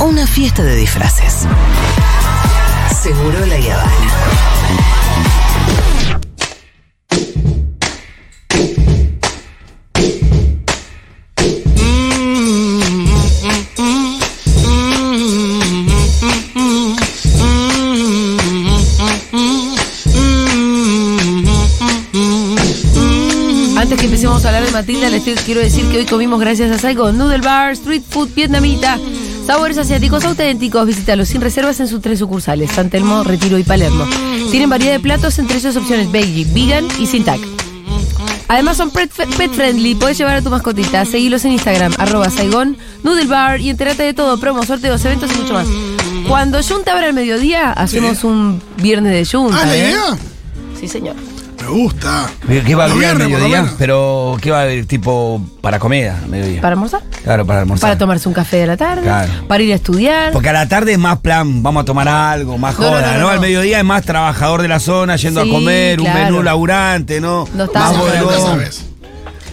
[0.00, 1.46] una fiesta de disfraces.
[3.02, 4.06] Seguro la Habana.
[23.76, 26.78] Antes que empecemos a hablar de Matilda, les quiero decir que hoy comimos gracias a
[26.78, 28.98] Saigon Noodle Bar, Street Food Vietnamita,
[29.46, 30.86] sabores asiáticos auténticos.
[30.86, 34.04] Visítalos sin reservas en sus tres sucursales, San Telmo, Retiro y Palermo.
[34.50, 37.40] Tienen variedad de platos, entre ellas opciones veggie, vegan y sin tac.
[38.48, 41.04] Además son pet, pet friendly, puedes llevar a tu mascotita.
[41.04, 45.40] Seguilos en Instagram, arroba Saigon Noodle Bar y entérate de todo, promos, sorteos, eventos y
[45.40, 45.66] mucho más.
[46.28, 49.60] Cuando Junta abra el mediodía, hacemos un viernes de Junta.
[49.62, 49.94] Ah, ¿eh?
[50.78, 51.16] Sí, señor.
[51.66, 52.30] Me gusta.
[52.46, 53.66] ¿Qué va a haber al mediodía?
[53.76, 54.86] Pero, ¿qué va a haber?
[54.86, 56.60] Tipo, para comida, al mediodía.
[56.60, 57.02] ¿Para almorzar?
[57.24, 57.88] Claro, para almorzar.
[57.88, 59.32] Para tomarse un café de la tarde, Claro.
[59.48, 60.32] para ir a estudiar.
[60.32, 63.12] Porque a la tarde es más plan, vamos a tomar algo, más No, joda, no,
[63.14, 63.18] ¿no?
[63.22, 66.42] no, Al mediodía es más trabajador de la zona, yendo Sí, a comer, un menú
[66.44, 67.48] laburante, ¿no?
[67.52, 67.96] No está más
[68.42, 68.84] sabes.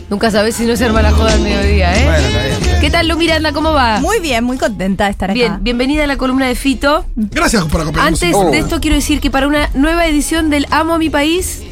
[0.09, 2.03] Nunca sabes si no se arma la joda al mediodía, ¿eh?
[2.05, 2.79] Bueno, está bien.
[2.81, 3.51] ¿Qué tal, Lu Miranda?
[3.53, 3.99] ¿Cómo va?
[4.01, 5.33] Muy bien, muy contenta de estar acá.
[5.33, 7.05] Bien, bienvenida a la columna de Fito.
[7.15, 8.21] Gracias por acompañarnos.
[8.21, 8.51] Antes Oh.
[8.51, 11.63] de esto quiero decir que para una nueva edición del Amo a mi país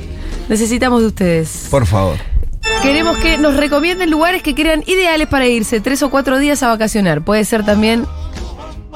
[0.52, 1.68] necesitamos de ustedes.
[1.72, 2.18] Por favor.
[2.84, 6.68] Queremos que nos recomienden lugares que crean ideales para irse tres o cuatro días a
[6.68, 7.24] vacacionar.
[7.24, 8.06] Puede ser también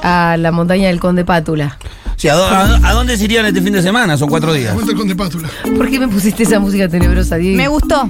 [0.02, 1.78] a la montaña del Conde Pátula.
[2.16, 4.16] Sí, ¿a, dó- a- a dónde se irían este fin de semana?
[4.16, 4.72] Son cuatro días.
[4.74, 5.48] Cuenta el conde Pátula.
[5.76, 7.56] ¿Por qué me pusiste esa música tenebrosa, Diego?
[7.56, 8.08] Me gustó.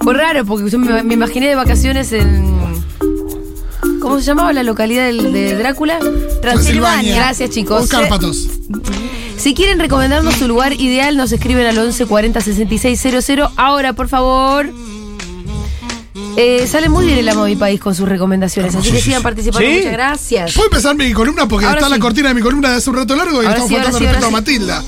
[0.00, 2.56] Fue raro porque yo me, me imaginé de vacaciones en.
[4.00, 5.98] ¿Cómo se llamaba la localidad del- de Drácula?
[6.42, 7.16] Transilvania.
[7.16, 7.82] Gracias, chicos.
[7.82, 8.48] Los Cárpatos.
[9.38, 13.50] Si quieren recomendarnos su lugar ideal, nos escriben al 11 40 66 00.
[13.56, 14.68] Ahora, por favor.
[16.36, 19.22] Eh, sale muy bien el amo de mi país con sus recomendaciones, así que sigan
[19.22, 19.66] participando.
[19.68, 19.76] ¿Sí?
[19.78, 20.52] Muchas gracias.
[20.54, 21.48] ¿Puedo empezar mi columna?
[21.48, 21.94] Porque Ahora está sí.
[21.94, 23.98] la cortina de mi columna de hace un rato largo y Ahora estamos sí, faltando
[23.98, 24.84] sí, respeto a Matilda.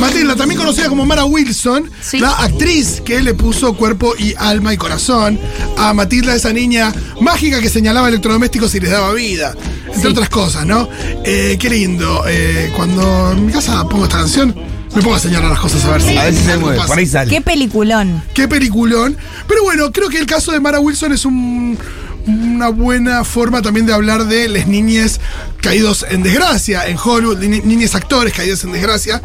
[0.00, 2.18] Matilda, también conocida como Mara Wilson, Sí.
[2.18, 5.38] la actriz que le puso cuerpo y alma y corazón
[5.78, 9.54] a Matilda, esa niña mágica que señalaba electrodomésticos y les daba vida,
[9.94, 10.06] entre Sí.
[10.08, 10.88] otras cosas, ¿no?
[11.24, 12.24] Eh, qué lindo.
[12.28, 14.54] Eh, cuando en mi casa pongo esta canción,
[14.94, 16.16] me pongo a señalar las cosas a ver si.
[16.16, 16.76] A ver si se mueve.
[16.76, 16.88] pasa.
[16.88, 17.30] Por ahí sale.
[17.30, 18.22] Qué peliculón.
[18.34, 19.16] Qué peliculón.
[19.48, 21.78] Pero bueno, creo que el caso de Mara Wilson es un-
[22.26, 25.18] una buena forma también de hablar de las niñas
[25.60, 29.20] caídos en desgracia en Hollywood, ni- niñas actores caídos en desgracia.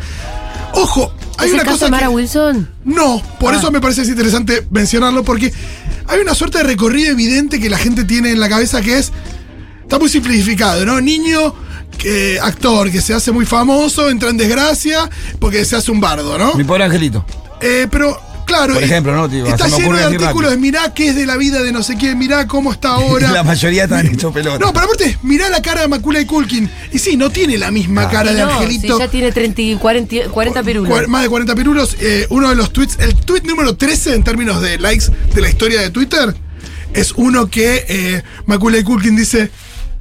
[0.73, 2.69] Ojo, hay ¿Es una el caso cosa de Mara que- Wilson?
[2.85, 3.57] No, por Ah.
[3.57, 5.53] eso me parece interesante mencionarlo porque
[6.07, 9.11] hay una suerte de recorrido evidente que la gente tiene en la cabeza que es
[9.87, 10.99] está muy simplificado, ¿no?
[10.99, 11.55] Niño
[11.97, 15.09] que actor que se hace muy famoso, entra en desgracia
[15.39, 16.55] porque se hace un bardo, ¿no?
[16.55, 17.25] Mi pobre angelito.
[17.61, 18.73] Eh, pero, claro.
[18.73, 19.29] Por eh, ejemplo, ¿no?
[19.29, 20.49] Tipo, está lleno de artículos rápido.
[20.51, 23.31] de mirá qué es de la vida de no sé quién, mirá cómo está ahora.
[23.31, 24.59] La mayoría están hechos pelota.
[24.59, 26.69] No, pero aparte, mirá la cara de Macula y Culkin.
[26.91, 28.97] Y sí, no tiene la misma cara de No, Angelito.
[28.97, 31.07] si ya tiene 30, y 40, 40 pirulos.
[31.07, 31.95] Más de 40 pirulos.
[32.01, 35.47] Eh, uno de los tweets, el tweet número 13 en términos de likes de la
[35.47, 36.35] historia de Twitter,
[36.93, 39.49] es uno que eh, Macula y Culkin dice: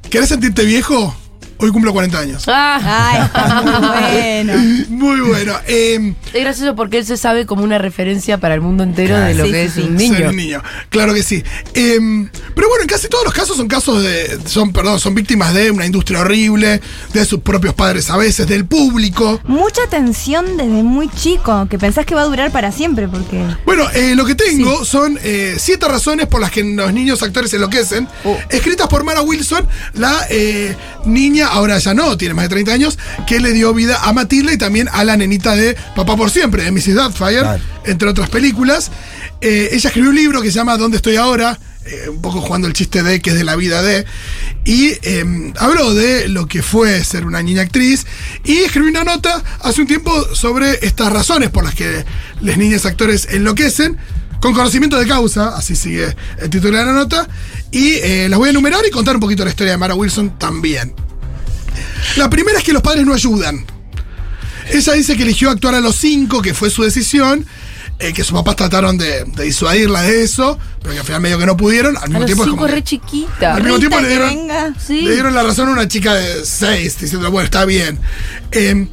[0.09, 1.13] ¿Querés sentirte viejo?
[1.59, 2.43] Hoy cumplo 40 años.
[2.47, 3.87] Ah, Ay, muy
[4.47, 4.53] bueno.
[4.89, 5.53] Muy bueno.
[5.67, 9.25] Eh, es gracioso porque él se sabe como una referencia para el mundo entero Claro.
[9.27, 9.81] de lo Sí, que sí, es sí.
[9.81, 10.29] un Ser niño.
[10.29, 10.63] un niño.
[10.89, 11.43] Claro que sí.
[11.73, 14.37] Em, pero bueno, en casi todos los casos son casos de.
[14.45, 16.79] Son, perdón, son víctimas de una industria horrible,
[17.13, 19.41] de sus propios padres a veces, del público.
[19.45, 23.43] Mucha tensión desde muy chico, que pensás que va a durar para siempre, porque.
[23.65, 27.51] Bueno, eh, lo que tengo son eh, siete razones por las que los niños actores
[27.53, 28.37] enloquecen, Oh.
[28.49, 30.75] escritas por Mara Wilson, la eh,
[31.47, 34.57] ahora ya no, tiene más de 30 años, que le dio vida a Matilda y
[34.57, 36.95] también a la nenita de Papá por Siempre, de Mrs.
[36.95, 37.63] Doubtfire, Claro.
[37.85, 38.91] entre otras películas.
[39.41, 41.59] Eh, ella escribió un libro que se llama ¿Dónde estoy ahora?
[41.85, 44.05] Eh, un poco jugando el chiste de que es de la vida de.
[44.65, 48.05] Y eh, habló de lo que fue ser una niña actriz.
[48.43, 52.03] Y escribió una nota hace un tiempo sobre estas razones por las que
[52.41, 53.97] las niñas actores enloquecen.
[54.41, 57.27] Con conocimiento de causa, así sigue el título de la nota.
[57.71, 60.37] Y eh, las voy a enumerar y contar un poquito la historia de Mara Wilson
[60.37, 60.93] también.
[62.15, 63.65] La primera es que los padres no ayudan.
[64.71, 67.45] Ella dice que eligió actuar a los cinco, que fue su decisión,
[67.99, 71.39] eh, que sus papás trataron de, de disuadirla de eso, pero que al final medio
[71.39, 71.95] que no pudieron.
[71.97, 73.55] Al A mismo los tiempo cinco re chiquita.
[73.55, 74.73] al mismo tiempo le dieron, venga.
[74.79, 75.01] Sí.
[75.01, 77.99] le dieron la razón a una chica de seis, diciendo, bueno, está bien.
[78.51, 78.87] Eh,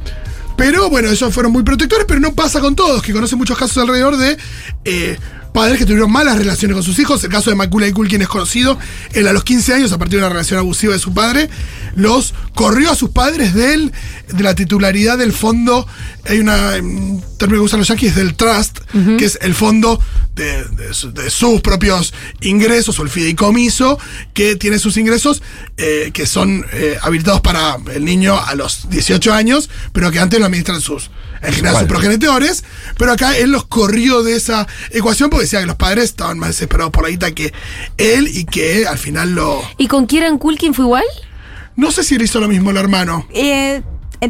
[0.57, 3.77] pero bueno, ellos fueron muy protectores, pero no pasa con todos, que conocen muchos casos
[3.77, 4.37] alrededor de
[4.85, 5.17] eh,
[5.55, 7.23] padres que tuvieron malas relaciones con sus hijos.
[7.23, 8.77] El caso de Macula y Culkin es conocido.
[9.13, 11.49] Él a los 15 años, a partir de una relación abusiva de su padre,
[11.95, 13.91] los corrió a sus padres del,
[14.31, 15.87] de la titularidad del fondo.
[16.27, 18.79] Hay una, un término que usan los yankees del trust,
[19.17, 19.99] que es el fondo
[20.35, 23.97] de, de su- de sus propios ingresos o el fideicomiso
[24.33, 25.41] que tiene sus ingresos
[25.77, 30.37] eh, que son eh, habilitados para el niño a los 18 años, pero que antes
[30.39, 31.09] lo administran sus,
[31.41, 32.63] en general sus progenitores.
[32.97, 36.49] Pero acá él los corrió de esa ecuación porque decía que los padres estaban más
[36.49, 37.53] desesperados por la guita que
[37.97, 39.61] él y que al final lo.
[39.77, 41.03] ¿Y con Kieran Culkin fue igual?
[41.75, 43.27] No sé si él hizo lo mismo el hermano.
[43.33, 43.81] Eh,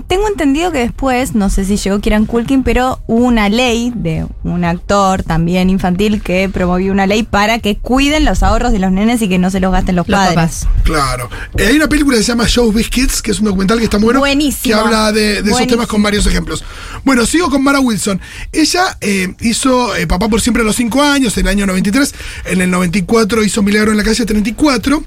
[0.08, 4.26] tengo entendido que después, no sé si llegó Kieran Culkin, pero hubo una ley de
[4.44, 8.92] un actor también infantil que promovió una ley para que cuiden los ahorros de los
[8.92, 10.36] nenes y que no se los gasten los, Los padres.
[10.36, 10.68] papás.
[10.84, 11.30] Claro.
[11.58, 13.98] Eh, hay una película que se llama Show Kids, que es un documental que está
[13.98, 14.20] muy bueno.
[14.20, 14.76] Buenísimo.
[14.76, 16.64] Que habla de, de esos temas con varios ejemplos.
[17.04, 18.20] Bueno, sigo con Mara Wilson.
[18.52, 22.14] Ella eh, hizo eh, Papá por siempre a los 5 años, en el año 93.
[22.46, 25.04] En el 94 hizo Milagro en la calle 34.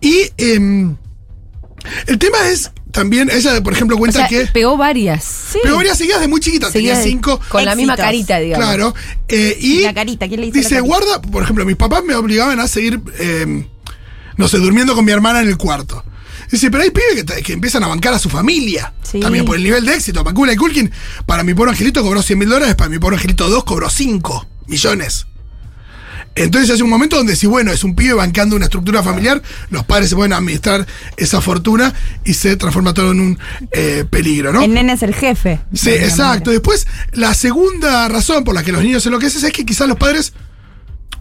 [0.00, 0.96] Y em,
[2.06, 4.46] el tema es también, ella, por ejemplo, O cuenta sea, que.
[4.52, 5.24] pegó varias.
[5.24, 5.58] Sí.
[5.62, 7.40] Pero varias seguidas de muy chiquita, tenía Seguidas 5.
[7.48, 8.64] Con la misma carita, digamos.
[8.64, 8.94] Claro.
[9.28, 10.80] eh, y La carita, ¿quién le Dice, carita?
[10.82, 13.66] guarda, por ejemplo, mis papás me obligaban a seguir, eh,
[14.36, 16.04] no sé, durmiendo con mi hermana en el cuarto.
[16.50, 18.92] Dice, pero hay pibes que empiezan a bancar a su familia.
[19.02, 19.20] Sí.
[19.20, 20.22] También por el nivel de éxito.
[20.22, 20.90] Macula y Culkin,
[21.24, 24.46] para mi pobre angelito cobró 100 mil dólares, para mi pobre angelito 2 cobró 5
[24.66, 25.26] millones.
[26.34, 29.84] Entonces hace un momento donde si bueno, es un pibe bancando una estructura familiar, los
[29.84, 30.86] padres se pueden administrar
[31.16, 31.92] esa fortuna
[32.24, 33.38] y se transforma todo en un
[33.70, 34.62] eh, peligro, ¿no?
[34.62, 35.60] El nene es el jefe.
[35.74, 36.22] Sí, exacto.
[36.24, 36.52] manera.
[36.52, 39.98] Después, la segunda razón por la que los niños se enloquecen es que quizás los
[39.98, 40.32] padres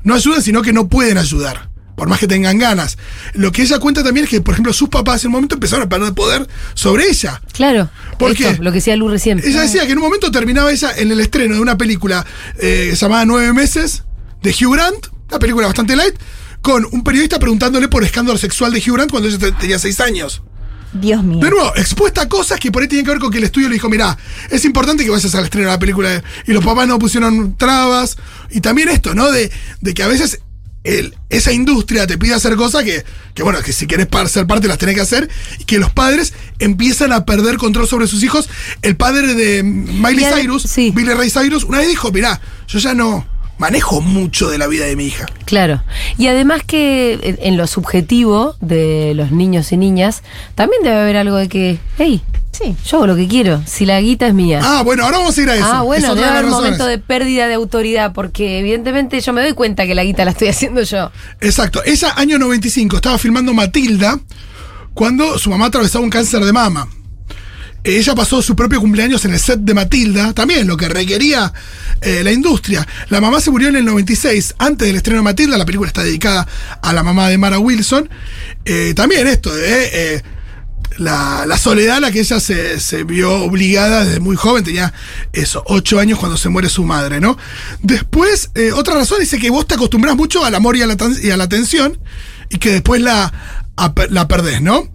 [0.04, 1.69] no ayudan, sino que no pueden ayudar.
[1.96, 2.98] Por más que tengan ganas.
[3.34, 5.86] Lo que ella cuenta también es que, por ejemplo, sus papás en un momento empezaron
[5.86, 7.42] a perder poder sobre ella.
[7.52, 7.92] Claro.
[8.18, 8.63] ¿Por Esto, qué?
[8.63, 9.40] Lo que decía Lu recién.
[9.44, 12.25] Ella decía que en un momento terminaba ella en el estreno de una película
[12.60, 14.04] eh, llamada Nueve Meses
[14.41, 16.15] de Hugh Grant, una película bastante light,
[16.61, 19.99] con un periodista preguntándole por escándalo sexual de Hugh Grant cuando ella te- tenía seis
[19.99, 20.41] años.
[20.93, 21.39] Dios mío.
[21.39, 23.69] De nuevo, expuesta a cosas que por ahí tienen que ver con que el estudio
[23.69, 24.17] le dijo, mirá,
[24.49, 28.17] es importante que vayas al estreno de la película y los papás no pusieron trabas.
[28.49, 29.31] Y también esto, ¿no?
[29.31, 29.49] De,
[29.79, 30.41] de que a veces
[30.83, 34.67] el- esa industria te pide hacer cosas que, que, bueno, que si querés ser parte
[34.67, 35.29] las tenés que hacer
[35.59, 38.49] y que los padres empiezan a perder control sobre sus hijos.
[38.81, 40.91] El padre de Miley Cyrus, sí.
[40.91, 43.25] Billy Ray Cyrus, una vez dijo, mirá, yo ya no
[43.62, 45.28] manejo mucho de la vida de mi hija.
[45.46, 45.84] Claro.
[46.18, 50.24] Y además que en, lo subjetivo de los niños y niñas,
[50.56, 52.22] también debe haber algo de que, hey,
[52.52, 52.75] Sí.
[52.86, 54.60] yo hago lo que quiero, si la guita es mía.
[54.63, 55.66] Ah, bueno, ahora vamos a ir a eso.
[55.66, 56.72] Ah, bueno, debe haber un razones.
[56.72, 60.31] momento de pérdida de autoridad, porque evidentemente yo me doy cuenta que la guita la
[60.31, 61.12] estoy haciendo yo.
[61.40, 61.81] Exacto.
[61.86, 64.19] Ella, año 95, estaba filmando Matilda
[64.94, 66.88] cuando su mamá atravesaba un cáncer de mama.
[67.83, 71.51] Ella pasó su propio cumpleaños en el set de Matilda, también lo que requería
[72.01, 72.88] eh, la industria.
[73.10, 76.04] La mamá se murió en el 96, antes del estreno de Matilda, la película está
[76.04, 76.48] dedicada
[76.81, 78.10] a la mamá de Mara Wilson.
[78.66, 80.24] Eh, también esto de eh,
[80.98, 84.94] la, soledad a la que ella se, vio obligada desde muy joven, tenía
[85.34, 87.38] eso, ocho años cuando se muere su madre, ¿no?
[87.81, 90.95] Después, eh, otra razón dice que vos te acostumbras mucho al amor y a la,
[91.22, 93.34] y y que después la,
[94.10, 94.89] la perdés, ¿no?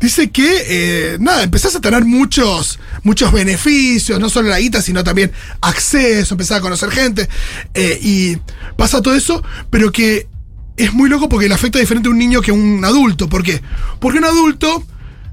[0.00, 5.02] Dice que, eh, nada, empezás a tener muchos, muchos beneficios, no solo la guita, sino
[5.02, 5.32] también
[5.62, 7.28] acceso, empezás a conocer gente
[7.72, 8.36] eh, y
[8.76, 10.28] pasa todo eso, pero que
[10.76, 13.28] es muy loco porque le afecta diferente a un niño que a un adulto.
[13.28, 13.62] ¿Por qué?
[13.98, 14.84] Porque un adulto,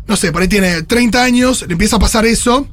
[0.08, 2.68] no sé, por ahí tiene 30 años, le empieza a pasar eso.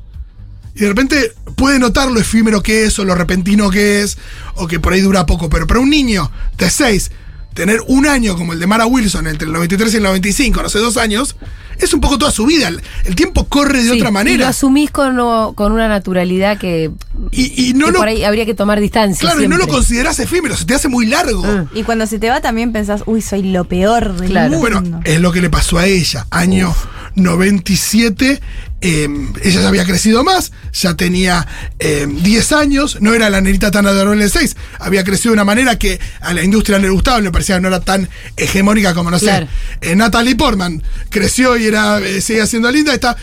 [0.76, 4.16] Y de repente puede notar lo efímero que es o lo repentino que es,
[4.54, 5.50] o que por ahí dura poco.
[5.50, 7.10] Pero para un niño de 6,
[7.54, 10.68] tener un año como el de Mara Wilson entre el 93 y el 95, no
[10.68, 11.36] sé, dos años,
[11.80, 12.68] es un poco toda su vida.
[13.04, 14.48] El, tiempo corre de Sí, otra Y lo manera.
[14.48, 15.16] asumís con,
[15.54, 16.90] con una naturalidad que,
[17.32, 19.20] Y, y no que lo, por ahí habría que tomar distancia.
[19.28, 19.74] claro, y no lo siempre.
[19.76, 21.42] consideras efímero, se te hace muy largo.
[21.44, 21.64] Ah.
[21.74, 24.50] Y cuando se te va también pensás, uy, soy lo peor del Claro.
[24.58, 24.80] mundo.
[24.80, 26.26] Bueno, es lo que le pasó a ella.
[26.30, 26.74] Año
[27.14, 28.40] 97,
[28.82, 29.08] eh,
[29.42, 31.46] ella ya había crecido más, ya tenía
[31.78, 35.44] eh, 10 años, no era la nenita tan adorable de 6, había crecido de una
[35.44, 38.94] manera que a la industria no le gustaba, me parecía que no era tan hegemónica
[38.94, 39.46] como, no Claro.
[39.80, 43.16] sé, eh, Natalie Portman creció y era eh, seguía siendo linda, está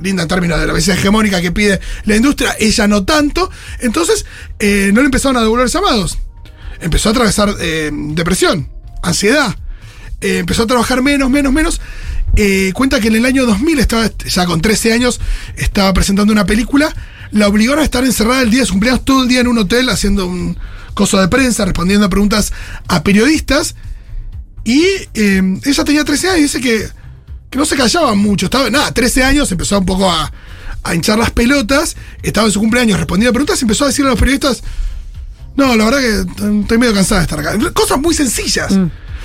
[0.00, 3.50] linda en términos de la belleza hegemónica que pide la industria, ella no tanto,
[3.80, 4.24] entonces
[4.58, 6.18] eh, no le empezaron a devolver llamados,
[6.80, 8.68] empezó a atravesar eh, depresión,
[9.02, 9.54] ansiedad,
[10.20, 11.80] empezó a trabajar menos, menos, menos.
[12.36, 15.20] Eh, cuenta que en el año 2000, estaba, ya con 13 años,
[15.56, 16.94] estaba presentando una película.
[17.30, 19.58] La obligaron a estar encerrada el día de su cumpleaños todo el día en un
[19.58, 20.58] hotel haciendo un
[20.94, 22.52] coso de prensa, respondiendo a preguntas
[22.88, 23.74] a periodistas.
[24.64, 24.84] Y
[25.14, 26.88] eh, ella tenía 13 años y dice que,
[27.50, 28.46] que no se callaba mucho.
[28.46, 30.32] Estaba, nada, 13 años, empezó un poco a,
[30.82, 31.96] a hinchar las pelotas.
[32.22, 34.62] Estaba en su cumpleaños respondiendo a preguntas y empezó a decirle a los periodistas:
[35.56, 37.72] No, la verdad que estoy medio cansada de estar acá.
[37.72, 38.72] Cosas muy sencillas.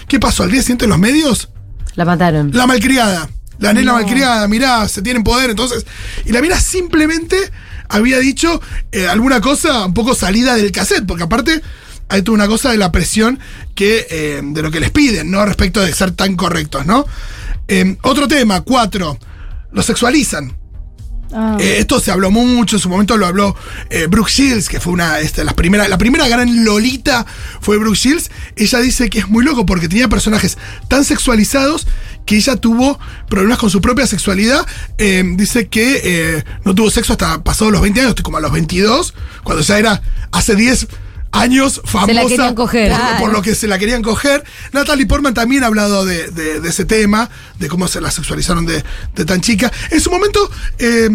[0.07, 0.43] ¿Qué pasó?
[0.43, 1.49] Al día siguiente en los medios,
[1.97, 2.51] La mataron.
[2.53, 3.27] la malcriada.
[3.57, 5.83] La nena malcriada, mirá, se tienen poder, entonces.
[6.25, 7.35] Y la mina simplemente
[7.89, 8.61] había dicho
[8.91, 11.59] eh, alguna cosa un poco salida del cassette, porque aparte
[12.07, 13.39] hay toda una cosa de la presión
[13.73, 15.43] que, eh, de lo que les piden, ¿no?
[15.43, 17.07] Respecto de ser tan correctos, ¿no?
[17.67, 19.17] Eh, otro tema, cuatro,
[19.71, 20.55] lo sexualizan.
[21.33, 21.57] Ah.
[21.59, 23.55] Eh, esto se habló mucho, en su momento lo habló
[23.89, 27.25] eh, Brooke Shields, que fue una este, las primeras, la primera gran Lolita
[27.61, 28.31] fue Brooke Shields.
[28.55, 30.57] Ella dice que es muy loco porque tenía personajes
[30.87, 31.87] tan sexualizados
[32.27, 34.67] que ella tuvo problemas con su propia sexualidad.
[34.99, 38.51] Eh, dice que eh, no tuvo sexo hasta pasados los 20 años, como a los
[38.51, 40.87] 22, cuando ya era hace 10
[41.31, 42.91] años famosa querían coger.
[42.91, 44.43] por, por lo que se la querían coger.
[44.73, 47.29] Natalie Portman también ha hablado de, de- de ese tema,
[47.59, 48.83] de cómo se la sexualizaron de,
[49.15, 49.71] de tan chica.
[49.91, 51.09] En su momento eh,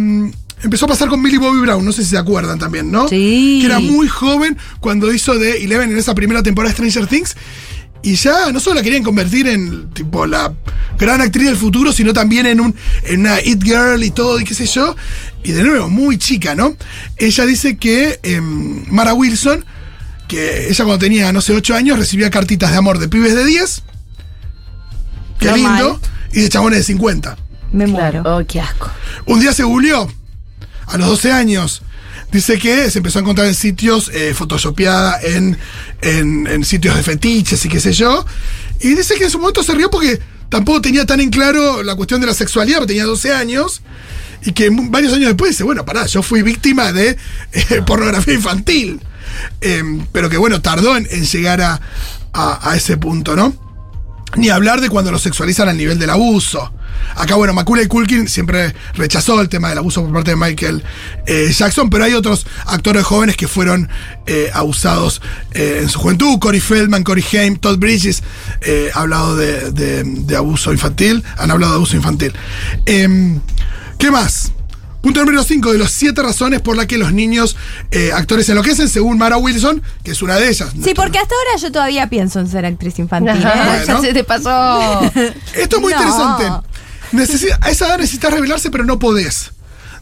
[0.63, 3.09] empezó a pasar con Millie Bobby Brown, no sé si se acuerdan también, ¿no?
[3.09, 3.59] Sí.
[3.61, 7.35] Que era muy joven cuando hizo de Eleven en esa primera temporada de Stranger Things.
[8.05, 10.53] Y ya no solo la querían convertir en tipo la
[10.99, 14.45] gran actriz del futuro, sino también en un en una It Girl y todo, y
[14.45, 14.97] qué sé yo.
[15.45, 16.75] Y de nuevo, muy chica, ¿no?
[17.17, 19.65] Ella dice que em, Mara Wilson,
[20.33, 23.45] que ella cuando tenía, no sé, 8 años, recibía cartitas de amor de pibes de
[23.45, 23.83] 10.
[25.39, 26.01] Qué lindo.
[26.33, 27.37] Y de chabones de 50.
[27.73, 28.23] Me muero.
[28.25, 28.91] Oh, qué asco.
[29.27, 30.11] Un día se googleó,
[30.87, 31.83] a los 12 años.
[32.31, 35.59] Dice que se empezó a encontrar en sitios eh, photoshopeada, en,
[36.01, 38.25] en, en sitios de fetiches y qué sé yo.
[38.81, 41.95] Y dice que en su momento se rió porque tampoco tenía tan en claro la
[41.95, 43.83] cuestión de la sexualidad, porque tenía 12 años.
[44.47, 47.19] Y que varios años después dice, bueno, pará, yo fui víctima de
[47.53, 48.99] eh, pornografía infantil.
[49.61, 51.81] Em, pero que bueno, tardó en, llegar a,
[52.77, 53.55] ese punto, ¿no?
[54.37, 56.73] Ni hablar de cuando lo sexualizan al nivel del abuso.
[57.17, 60.83] Acá, bueno, Macaulay Culkin siempre rechazó el tema del abuso por parte de Michael
[61.27, 63.91] eh, Jackson, pero hay otros actores jóvenes que fueron
[64.27, 65.21] eh, abusados
[65.53, 66.39] eh, en su juventud.
[66.39, 68.23] Corey Feldman, Corey Haim, Todd Bridges
[68.95, 72.33] ha hablado de, de- de abuso infantil, han hablado de abuso infantil.
[72.87, 73.41] Em,
[73.99, 74.53] ¿Qué más?
[75.03, 77.57] Punto número 5 de las siete razones por las que los niños
[77.91, 80.71] eh, actores enloquecen, según Mara Wilson, que es una de ellas.
[80.83, 83.37] Sí, porque hasta ahora yo todavía pienso en ser actriz infantil.
[83.45, 83.85] ¿eh?
[83.87, 85.01] Ya se te pasó.
[85.55, 85.99] Esto es muy No.
[86.01, 86.69] interesante.
[87.13, 89.51] Necesita- a esa edad necesitas revelarse, pero no podés,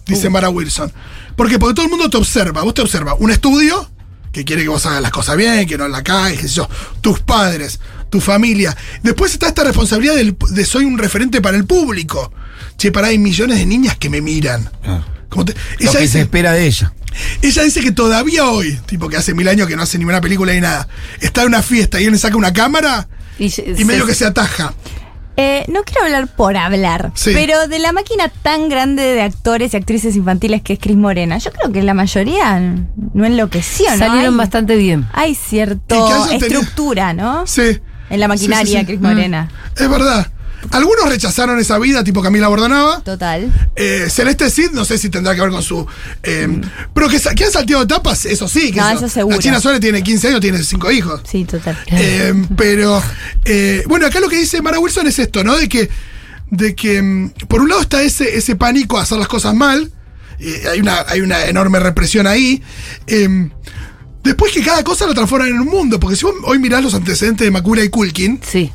[0.06, 0.30] dice Uh.
[0.30, 0.92] Mara Wilson.
[1.34, 1.58] ¿Por qué?
[1.58, 2.62] Porque todo el mundo te observa.
[2.62, 3.90] Vos te observa un estudio
[4.32, 6.68] que quiere que vos hagas las cosas bien, que no la caes, qué sé yo.
[7.00, 8.76] Tus padres, tu familia.
[9.02, 12.32] Después está esta responsabilidad del- de soy un referente para el público.
[12.78, 14.70] Che, pará, hay millones de niñas que me miran.
[15.28, 16.92] Como te- Lo ella, que se dice, espera de ella.
[17.42, 20.52] ella dice que todavía hoy, tipo que hace mil años que no hace ninguna película
[20.52, 20.88] ni nada,
[21.20, 23.08] está en una fiesta y él le saca una cámara
[23.38, 23.46] Y,
[23.76, 24.74] y medio que se ataja.
[25.36, 27.30] Eh, no quiero hablar por hablar, Sí.
[27.32, 31.38] pero de la máquina tan grande de actores y actrices infantiles que es Cris Morena,
[31.38, 32.58] yo creo que la mayoría
[33.14, 33.96] no enloqueció, ¿no?
[33.96, 35.06] salieron Hay- bastante bien.
[35.12, 37.46] Hay cierta tenido- estructura, ¿no?
[37.46, 37.80] Sí.
[38.10, 38.86] En la maquinaria, Sí, sí, sí.
[38.86, 39.48] Cris Morena.
[39.76, 40.26] Es verdad.
[40.72, 43.00] Algunos rechazaron esa vida, tipo Camila Bordonaba.
[43.00, 43.50] Total.
[43.76, 45.86] Eh, Celeste Cid, no sé si tendrá que ver con su.
[46.22, 46.60] eh,
[46.94, 48.70] Pero que, que han salteado etapas, eso sí.
[48.70, 49.36] Que No, eso seguro.
[49.36, 51.22] La China Suárez tiene 15 años, tiene 5 hijos.
[51.28, 51.78] Sí, total.
[51.86, 53.02] Eh, pero.
[53.44, 55.56] eh, bueno, acá lo que dice Mara Wilson es esto, ¿no?
[55.56, 55.88] De que.
[56.50, 57.00] De que.
[57.00, 59.90] mm, Por un lado está ese, ese pánico a hacer las cosas mal.
[60.38, 62.62] eh, hay, una, hay una enorme represión ahí.
[63.06, 63.48] eh,
[64.22, 65.98] después que cada cosa lo transforman en un mundo.
[65.98, 68.40] Porque si vos hoy mirás los antecedentes de Macula y Kulkin.
[68.46, 68.70] Sí.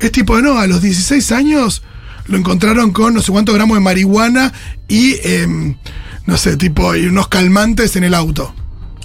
[0.00, 1.82] Es tipo, no, a los 16 años
[2.26, 4.52] lo encontraron con no sé cuántos gramos de marihuana
[4.88, 5.76] y, em,
[6.26, 8.54] no sé, tipo, y unos calmantes en el auto.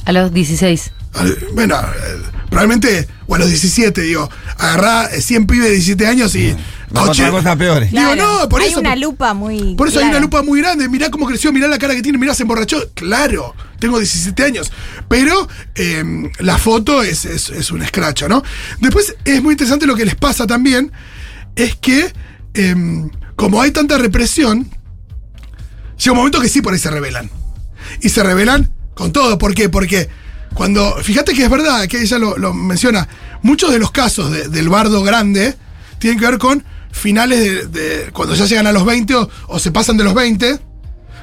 [0.05, 0.91] A los 16.
[1.13, 6.07] Al- Bueno, eh, probablemente, o a los 17, digo, agarrá eh, 100 pibes de 17
[6.07, 6.55] años y...
[6.93, 7.89] Contar cosas peores.
[7.91, 8.79] Digo, no, por hay eso.
[8.81, 9.75] una por- lupa muy.
[9.75, 10.89] Por eso hay una lupa muy grande.
[10.89, 12.79] Mirá cómo creció, mirá la cara que tiene, mirá, se emborrachó.
[12.95, 14.71] Claro, tengo 17 años.
[15.09, 18.41] Pero em, la foto es, es- es un escracho, ¿no?
[18.79, 20.91] Después es muy interesante lo que les pasa también.
[21.57, 22.13] Es que,
[22.53, 24.69] em, como hay tanta represión,
[25.97, 27.29] llega un momento que sí por ahí se rebelan.
[28.01, 29.37] Y se rebelan con todo.
[29.37, 29.67] ¿Por qué?
[29.69, 30.09] Porque
[30.53, 30.95] cuando.
[31.03, 33.07] Fíjate que es verdad, que ella lo, lo menciona.
[33.41, 35.55] Muchos de los casos de- del bardo grande
[35.99, 39.59] tienen que ver con finales de, de- cuando ya llegan a los 20 o, o
[39.59, 40.53] se pasan de los 20.
[40.53, 40.59] O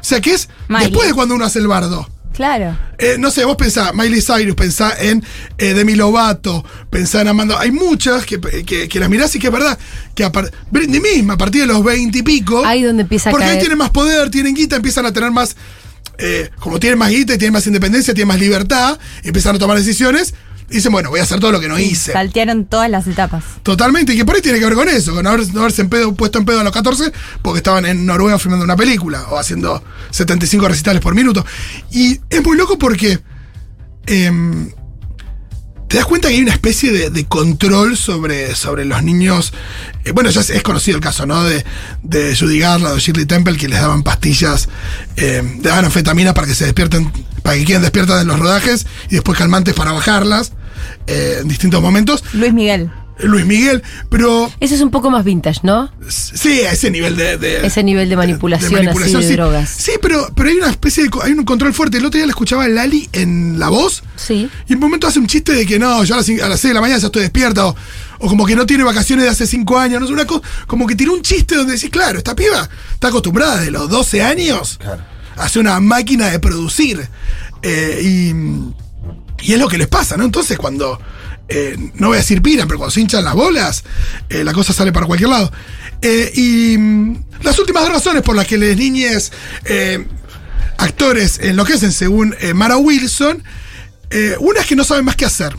[0.02, 0.86] sea que es Miley.
[0.86, 2.08] después de cuando uno hace el bardo.
[2.34, 2.78] Claro.
[2.98, 5.24] Eh, no sé, vos pensá, Miley Cyrus, pensá en
[5.58, 7.58] eh, Demi Lovato, pensá en Amanda.
[7.60, 9.76] Hay muchas que, que, que las mirás y que es verdad
[10.14, 12.64] que a par- Britney misma, a partir de los 20 y pico.
[12.64, 15.56] Ahí donde empieza a Porque ahí tienen más poder, tienen guita, empiezan a tener más.
[16.18, 19.76] eh, como tienen más guita y tienen más independencia, tienen más libertad, empiezan a tomar
[19.78, 20.34] decisiones
[20.68, 22.12] dicen, bueno, voy a hacer todo lo que no hice.
[22.12, 23.44] Saltearon todas las etapas.
[23.62, 25.88] Totalmente, y que por ahí tiene que ver con eso, con haber- no haberse en
[25.90, 29.38] pedo- puesto en pedo a los 14 porque estaban en Noruega filmando una película o
[29.38, 31.44] haciendo 75 recitales por minuto.
[31.90, 33.18] Y es muy loco porque
[34.06, 34.70] em,
[35.88, 39.54] te das cuenta que hay una especie de, de control sobre, sobre los niños.
[40.04, 41.44] Eh, bueno, ya es, es conocido el caso, ¿no?
[41.44, 41.64] De,
[42.02, 44.68] de Judy Garland o Shirley Temple, que les daban pastillas,
[45.16, 47.10] eh, daban anfetamina para que se despierten,
[47.42, 50.52] para que queden despiertas en los rodajes y después calmantes para bajarlas
[51.06, 52.22] eh, en distintos momentos.
[52.32, 52.90] Luis Miguel.
[53.20, 55.90] Luis Miguel, pero Eso es un poco más vintage, ¿no?
[56.08, 57.36] sí, a ese nivel de.
[57.36, 59.32] de- Ese nivel de manipulación, así de sí.
[59.32, 59.68] drogas.
[59.70, 61.10] Sí, pero, pero hay una especie de.
[61.24, 61.98] Hay un control fuerte.
[61.98, 64.04] El otro día le escuchaba Lali en la voz.
[64.14, 64.48] Sí.
[64.68, 66.60] Y en un momento hace un chiste de que no, yo a las, a las
[66.60, 67.74] 6 de la mañana ya estoy despierta, o,
[68.20, 70.86] o como que no tiene vacaciones de hace 5 años, no sé, una cosa, como
[70.86, 74.78] que tiró un chiste donde decís, claro, esta piba está acostumbrada de los 12 años
[75.36, 77.08] a ser una máquina de producir.
[77.62, 78.32] Eh, y,
[79.42, 80.24] y es lo que les pasa, ¿no?
[80.24, 81.00] Entonces cuando,
[81.48, 83.84] eh, no voy a decir piran, pero cuando se hinchan las bolas,
[84.28, 85.50] eh, la cosa sale para cualquier lado.
[86.02, 89.32] Eh, y mm, las últimas dos razones por las que las niñas
[90.76, 93.42] actores enloquecen, según Mara Wilson,
[94.40, 95.56] una es que no saben más qué hacer.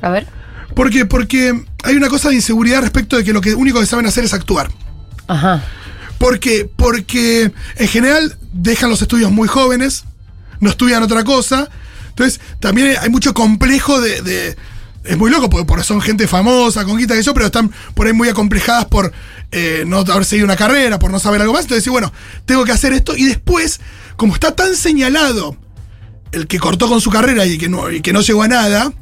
[0.00, 0.26] A ver.
[0.74, 1.04] ¿Por qué?
[1.06, 4.24] Porque hay una cosa de inseguridad respecto de que lo que único que saben hacer
[4.24, 4.70] es actuar.
[5.26, 5.62] Ajá.
[6.18, 6.68] ¿Por qué?
[6.76, 10.04] Porque en general dejan los estudios muy jóvenes,
[10.60, 11.68] no estudian otra cosa.
[12.18, 14.56] Entonces, también hay mucho complejo de.
[15.04, 18.12] es muy loco, porque, son gente famosa, con guita y eso, pero están por ahí
[18.12, 19.12] muy acomplejadas por
[19.52, 21.62] eh, no haber seguido una carrera, por no saber algo más.
[21.62, 22.12] Entonces, bueno,
[22.44, 23.16] tengo que hacer esto.
[23.16, 23.80] Y después,
[24.16, 25.56] como está tan señalado
[26.32, 28.92] el que cortó con su carrera y que no, y que no llegó a nada,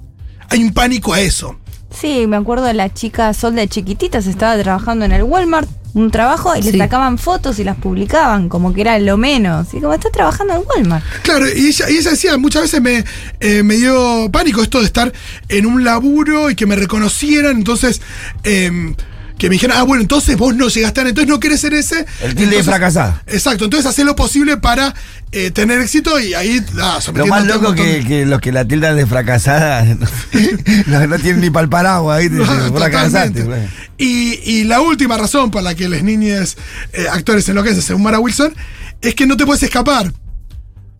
[0.51, 1.59] hay un pánico a eso.
[1.99, 6.11] Sí, me acuerdo de la chica Sol de chiquititas, estaba trabajando en el Walmart, un
[6.11, 6.73] trabajo, y Sí.
[6.73, 9.73] le sacaban fotos y las publicaban, como que era lo menos.
[9.73, 11.05] Y como está trabajando en Walmart.
[11.23, 13.03] Claro, y ella, y ella decía, muchas veces me,
[13.41, 15.11] eh, me dio pánico esto de estar
[15.49, 18.03] en un laburo y que me reconocieran, entonces,
[18.45, 18.95] em,
[19.39, 21.75] que me dijeran, ah, bueno, entonces vos no llegaste a nada, entonces no querés ser
[21.75, 22.07] ese.
[22.23, 23.23] El tilde de fracasada.
[23.27, 24.95] Exacto, entonces hacer lo posible para
[25.33, 29.07] eh, tener éxito y ahí, ah, Lo más loco que, los que la tildan de
[29.07, 29.85] fracasada
[30.87, 32.37] no, no tienen ni para el paraguas, ¿viste?
[32.47, 33.63] No, Fracasaste, güey.
[33.99, 36.57] Y, y la última razón por la que las niñas
[36.93, 38.55] eh, actores enloquecen, según Mara Wilson,
[39.01, 40.13] es que no te puedes escapar.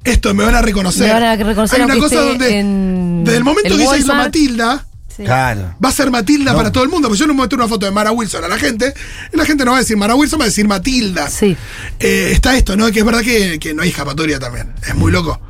[0.05, 1.09] Esto me van a reconocer.
[1.09, 3.97] Me van a reconocer Hay una cosa donde, en desde el momento el que ella
[3.97, 4.15] hizo.
[4.15, 4.86] Matilda,
[5.17, 5.25] Sí.
[5.25, 5.75] Claro.
[5.83, 6.59] va a ser Matilda No.
[6.59, 7.09] para todo el mundo.
[7.09, 8.93] Porque yo no me meto una foto de Mara Wilson a la gente,
[9.33, 11.29] y la gente no va a decir Mara Wilson, va a decir Matilda.
[11.31, 11.57] Sí.
[11.99, 12.91] Eh, está esto, ¿no?
[12.93, 14.75] Que es verdad que, que no hay escapatoria también.
[14.87, 15.41] Es muy loco.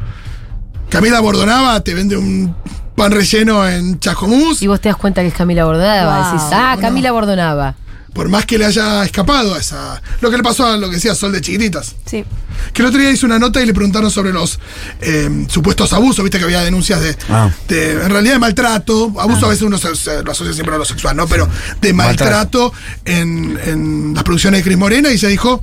[0.88, 2.54] Camila Bordonaba te vende un
[2.94, 4.62] pan relleno en Chascomús.
[4.62, 6.20] Y vos te das cuenta que es Camila Bordonaba.
[6.22, 6.32] Wow.
[6.32, 6.80] Decís, ah, No.
[6.82, 7.74] Camila Bordonaba.
[8.16, 10.00] Por más que le haya escapado a esa.
[10.22, 11.94] Lo que le pasó a lo que decía Sol de chiquititas.
[12.06, 12.24] Sí.
[12.72, 14.58] Que el otro día hizo una nota y le preguntaron sobre los
[15.02, 17.50] eh, supuestos abusos, viste que había denuncias de, Ah.
[17.68, 20.78] de, en realidad de maltrato, abuso a veces uno se, se lo asocia siempre a
[20.78, 21.26] lo sexual, ¿no?
[21.28, 21.46] Pero
[21.82, 22.72] de maltrato
[23.04, 25.62] en, en las producciones de Cris Morena y ella dijo,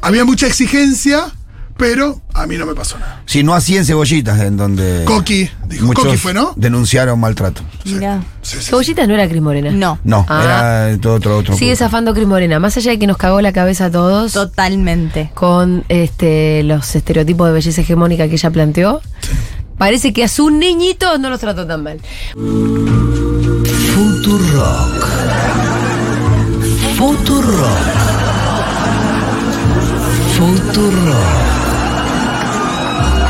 [0.00, 1.26] había mucha exigencia,
[1.76, 3.22] pero a mí no me pasó nada.
[3.26, 5.04] Sí, no así en cebollitas, en donde.
[5.04, 6.52] Coqui, dijo, muchos Coqui fue, ¿no?
[6.56, 7.62] Denunciaron maltrato.
[7.84, 8.20] Mirá.
[8.42, 8.64] Sí, sí, sí.
[8.70, 9.70] Cebollitas no era Cris Morena.
[9.70, 9.98] No.
[10.04, 10.88] No, Ah.
[10.90, 11.36] era todo otro.
[11.38, 12.58] otro Sigue zafando Cris Morena.
[12.58, 15.30] Más allá de que nos cagó la cabeza a todos Totalmente.
[15.34, 19.00] con este los estereotipos de belleza hegemónica que ella planteó,
[19.78, 22.00] parece que a sus niñitos no los trató tan mal.
[23.94, 25.08] Futurock.
[26.96, 27.86] Futurock.
[30.36, 31.69] Futurock.
[33.00, 33.29] Bye.